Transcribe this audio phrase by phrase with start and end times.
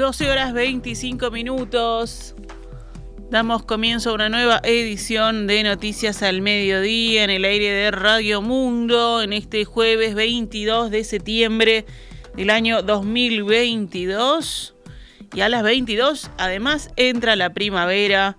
[0.00, 2.34] 12 horas 25 minutos.
[3.30, 8.40] Damos comienzo a una nueva edición de Noticias al Mediodía en el aire de Radio
[8.40, 11.84] Mundo en este jueves 22 de septiembre
[12.34, 14.74] del año 2022.
[15.34, 18.38] Y a las 22 además entra la primavera.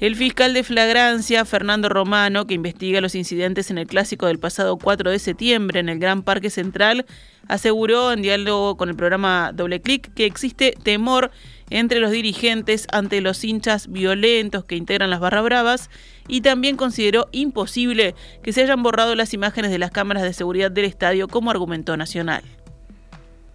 [0.00, 4.78] El fiscal de flagrancia, Fernando Romano, que investiga los incidentes en el clásico del pasado
[4.78, 7.04] 4 de septiembre en el Gran Parque Central,
[7.48, 11.30] aseguró en diálogo con el programa Doble Clic que existe temor
[11.68, 15.90] entre los dirigentes ante los hinchas violentos que integran las barra bravas
[16.26, 20.70] y también consideró imposible que se hayan borrado las imágenes de las cámaras de seguridad
[20.70, 22.42] del estadio como argumento nacional.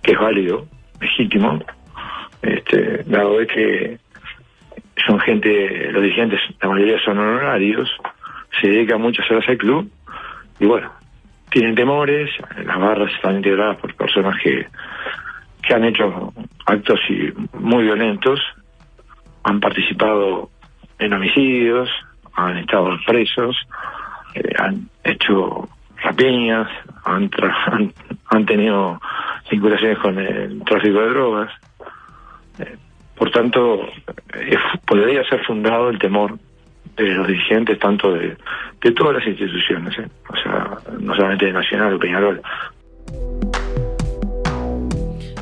[0.04, 0.68] Que es válido,
[1.02, 1.60] legítimo,
[2.44, 4.05] este, dado que
[5.06, 7.90] son gente, los dirigentes, la mayoría son honorarios,
[8.62, 9.92] se dedican muchas horas al club
[10.60, 10.92] y bueno,
[11.50, 12.30] tienen temores,
[12.64, 14.68] las barras están integradas por personas que,
[15.62, 16.34] que han hecho
[16.66, 17.00] actos
[17.54, 18.40] muy violentos,
[19.44, 20.50] han participado
[21.00, 21.90] en homicidios,
[22.34, 23.56] han estado presos,
[24.34, 26.68] eh, han hecho rapiñas,
[27.04, 27.30] han,
[27.68, 27.94] han,
[28.30, 29.00] han, tenido
[29.50, 31.52] vinculaciones con el tráfico de drogas.
[32.60, 32.78] Eh,
[33.18, 33.88] por tanto,
[34.86, 36.38] podría ser fundado el temor
[36.98, 38.38] de los dirigentes, tanto de,
[38.82, 40.08] de todas las instituciones, ¿eh?
[40.30, 42.42] o sea, no solamente de Nacional o Peñarol.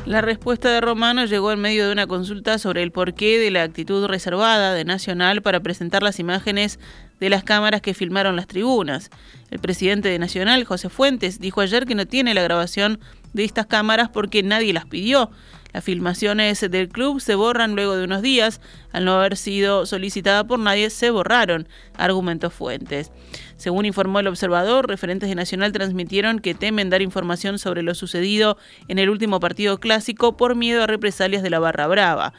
[0.06, 3.62] La respuesta de Romano llegó en medio de una consulta sobre el porqué de la
[3.62, 6.78] actitud reservada de Nacional para presentar las imágenes
[7.20, 9.10] de las cámaras que filmaron las tribunas.
[9.50, 13.00] El presidente de Nacional, José Fuentes, dijo ayer que no tiene la grabación
[13.32, 15.30] de estas cámaras porque nadie las pidió.
[15.74, 18.60] Las filmaciones del club se borran luego de unos días.
[18.92, 21.66] Al no haber sido solicitada por nadie, se borraron,
[21.98, 23.10] argumentó Fuentes.
[23.56, 28.56] Según informó el observador, referentes de Nacional transmitieron que temen dar información sobre lo sucedido
[28.86, 32.34] en el último partido clásico por miedo a represalias de la Barra Brava.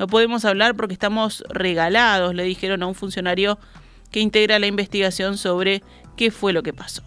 [0.00, 3.60] No podemos hablar porque estamos regalados, le dijeron a un funcionario
[4.10, 5.84] que integra la investigación sobre
[6.16, 7.04] qué fue lo que pasó.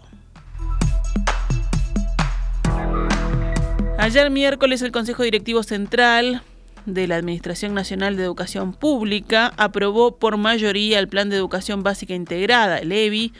[3.96, 6.42] Ayer miércoles el Consejo Directivo Central
[6.84, 12.14] de la Administración Nacional de Educación Pública aprobó por mayoría el Plan de Educación Básica
[12.14, 13.32] Integrada, el EBI.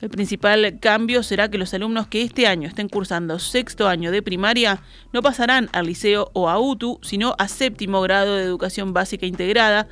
[0.00, 4.20] El principal cambio será que los alumnos que este año estén cursando sexto año de
[4.20, 4.82] primaria
[5.12, 9.86] no pasarán al liceo o a UTU, sino a séptimo grado de Educación Básica Integrada,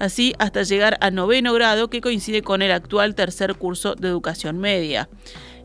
[0.00, 4.58] así hasta llegar a noveno grado que coincide con el actual tercer curso de Educación
[4.58, 5.08] Media.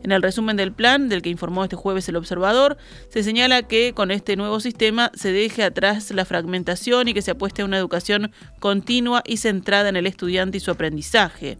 [0.02, 2.76] En el resumen del plan, del que informó este jueves el observador,
[3.08, 7.32] se señala que con este nuevo sistema se deje atrás la fragmentación y que se
[7.32, 11.58] apueste a una educación continua y centrada en el estudiante y su aprendizaje.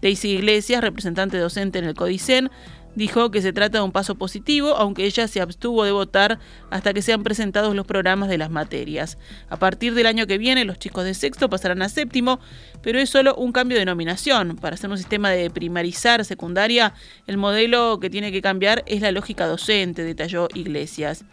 [0.00, 2.50] Daisy Iglesias, representante docente en el CODICEN,
[2.94, 6.38] Dijo que se trata de un paso positivo, aunque ella se abstuvo de votar
[6.70, 9.16] hasta que sean presentados los programas de las materias.
[9.48, 12.38] A partir del año que viene, los chicos de sexto pasarán a séptimo,
[12.82, 14.56] pero es solo un cambio de nominación.
[14.56, 16.92] Para hacer un sistema de primarizar secundaria,
[17.26, 21.24] el modelo que tiene que cambiar es la lógica docente, detalló Iglesias.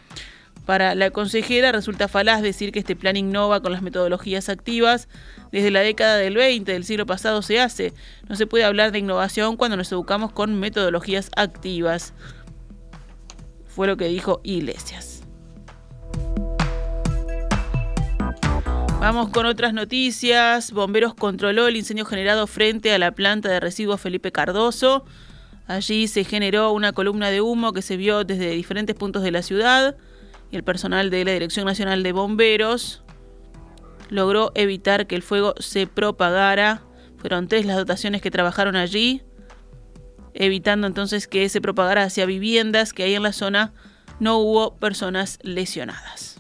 [0.66, 5.08] Para la consejera resulta falaz decir que este plan innova con las metodologías activas.
[5.52, 7.94] Desde la década del 20 del siglo pasado se hace.
[8.28, 12.14] No se puede hablar de innovación cuando nos educamos con metodologías activas.
[13.66, 15.24] Fue lo que dijo Iglesias.
[19.00, 20.72] Vamos con otras noticias.
[20.72, 25.06] Bomberos controló el incendio generado frente a la planta de residuos Felipe Cardoso.
[25.68, 29.42] Allí se generó una columna de humo que se vio desde diferentes puntos de la
[29.42, 29.96] ciudad
[30.52, 33.04] y el personal de la Dirección Nacional de Bomberos
[34.10, 36.82] logró evitar que el fuego se propagara.
[37.18, 39.22] Fueron tres las dotaciones que trabajaron allí,
[40.34, 43.74] evitando entonces que se propagara hacia viviendas que hay en la zona.
[44.20, 46.40] No hubo personas lesionadas.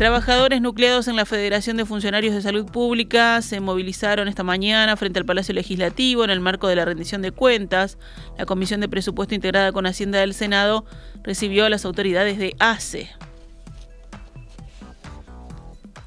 [0.00, 5.18] Trabajadores nucleados en la Federación de Funcionarios de Salud Pública se movilizaron esta mañana frente
[5.18, 7.98] al Palacio Legislativo en el marco de la rendición de cuentas.
[8.38, 10.86] La Comisión de Presupuesto integrada con Hacienda del Senado
[11.22, 13.10] recibió a las autoridades de ACE.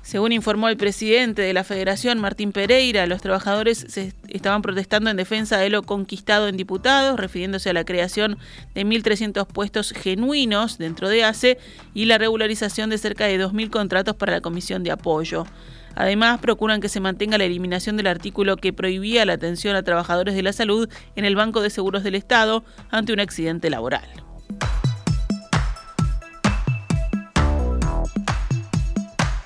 [0.03, 5.15] Según informó el presidente de la Federación, Martín Pereira, los trabajadores se estaban protestando en
[5.15, 8.37] defensa de lo conquistado en diputados, refiriéndose a la creación
[8.75, 11.57] de 1.300 puestos genuinos dentro de ACE
[11.93, 15.45] y la regularización de cerca de 2.000 contratos para la Comisión de Apoyo.
[15.95, 20.35] Además, procuran que se mantenga la eliminación del artículo que prohibía la atención a trabajadores
[20.35, 24.09] de la salud en el Banco de Seguros del Estado ante un accidente laboral.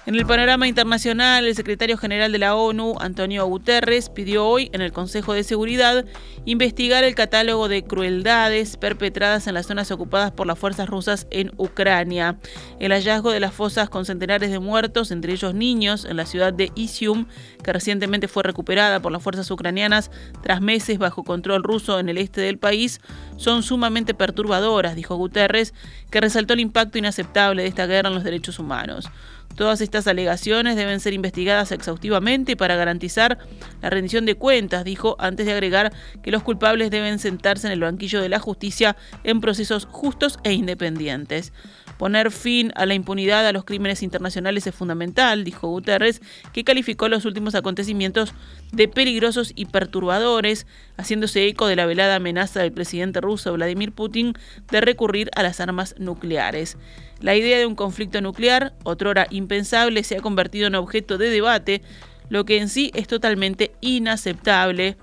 [0.07, 4.79] En el panorama internacional, el secretario general de la ONU, Antonio Guterres, pidió hoy en
[4.79, 6.05] el Consejo de Seguridad
[6.45, 11.51] investigar el catálogo de crueldades perpetradas en las zonas ocupadas por las fuerzas rusas en
[11.57, 12.37] Ucrania.
[12.79, 16.53] El hallazgo de las fosas con centenares de muertos, entre ellos niños, en la ciudad
[16.53, 17.25] de Isium,
[17.61, 20.09] que recientemente fue recuperada por las fuerzas ucranianas
[20.41, 23.01] tras meses bajo control ruso en el este del país,
[23.35, 25.73] son sumamente perturbadoras, dijo Guterres,
[26.09, 29.09] que resaltó el impacto inaceptable de esta guerra en los derechos humanos.
[29.57, 33.39] Todas estas alegaciones deben ser investigadas exhaustivamente para garantizar
[33.81, 37.79] la rendición de cuentas, dijo, antes de agregar que los culpables deben sentarse en el
[37.79, 41.53] banquillo de la justicia en procesos justos e independientes.
[41.97, 46.21] Poner fin a la impunidad a los crímenes internacionales es fundamental, dijo Guterres,
[46.53, 48.33] que calificó los últimos acontecimientos
[48.71, 50.67] de peligrosos y perturbadores,
[50.97, 54.33] haciéndose eco de la velada amenaza del presidente ruso Vladimir Putin
[54.69, 56.77] de recurrir a las armas nucleares.
[57.19, 61.81] La idea de un conflicto nuclear, otrora impensable, se ha convertido en objeto de debate,
[62.29, 64.97] lo que en sí es totalmente inaceptable,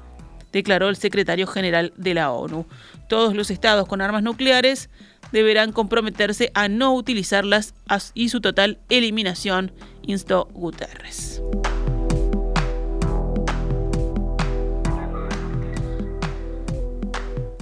[0.52, 2.66] declaró el secretario general de la ONU.
[3.08, 4.88] Todos los estados con armas nucleares
[5.34, 7.74] deberán comprometerse a no utilizarlas
[8.14, 9.72] y su total eliminación,
[10.06, 11.42] instó Guterres.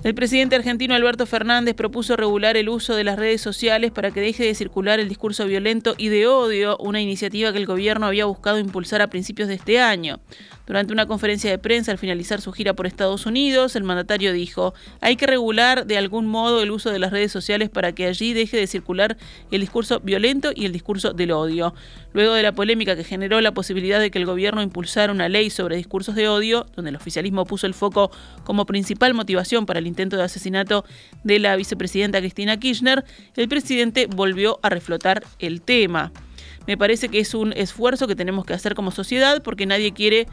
[0.05, 4.21] El presidente argentino Alberto Fernández propuso regular el uso de las redes sociales para que
[4.21, 8.27] deje de circular el discurso violento y de odio, una iniciativa que el gobierno había
[8.27, 10.19] buscado impulsar a principios de este año.
[10.67, 14.75] Durante una conferencia de prensa al finalizar su gira por Estados Unidos, el mandatario dijo,
[15.01, 18.33] hay que regular de algún modo el uso de las redes sociales para que allí
[18.33, 19.17] deje de circular
[19.51, 21.75] el discurso violento y el discurso del odio.
[22.13, 25.51] Luego de la polémica que generó la posibilidad de que el gobierno impulsara una ley
[25.51, 28.13] sobre discursos de odio, donde el oficialismo puso el foco
[28.45, 30.85] como principal motivación para el intento de asesinato
[31.25, 33.05] de la vicepresidenta Cristina Kirchner,
[33.35, 36.13] el presidente volvió a reflotar el tema.
[36.67, 40.27] Me parece que es un esfuerzo que tenemos que hacer como sociedad porque nadie quiere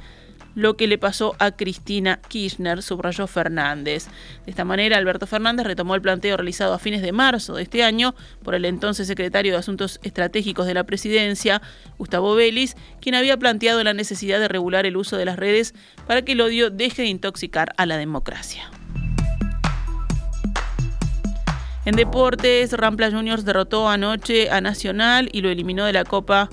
[0.55, 4.07] lo que le pasó a Cristina Kirchner, subrayó Fernández.
[4.45, 7.83] De esta manera, Alberto Fernández retomó el planteo realizado a fines de marzo de este
[7.83, 11.61] año por el entonces secretario de Asuntos Estratégicos de la Presidencia,
[11.97, 15.73] Gustavo Vélez, quien había planteado la necesidad de regular el uso de las redes
[16.07, 18.69] para que el odio deje de intoxicar a la democracia.
[21.89, 26.47] En deportes, Rampla Juniors derrotó anoche a Nacional y lo eliminó de la Copa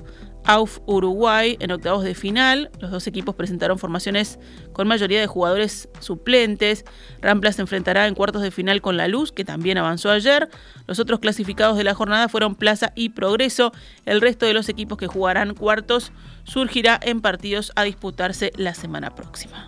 [0.45, 2.71] AUF Uruguay en octavos de final.
[2.79, 4.39] Los dos equipos presentaron formaciones
[4.73, 6.85] con mayoría de jugadores suplentes.
[7.21, 10.49] Rampla se enfrentará en cuartos de final con La Luz, que también avanzó ayer.
[10.87, 13.73] Los otros clasificados de la jornada fueron Plaza y Progreso.
[14.07, 16.13] El resto de los equipos que jugarán cuartos
[16.45, 19.67] surgirá en partidos a disputarse la semana próxima.